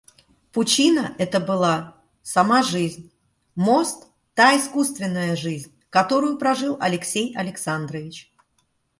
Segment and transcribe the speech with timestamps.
[0.51, 3.11] Пучина эта была— сама жизнь,
[3.53, 8.33] мост— та искусственная жизнь, которую прожил Алексей Александрович.